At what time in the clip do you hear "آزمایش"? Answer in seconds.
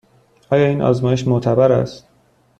0.81-1.27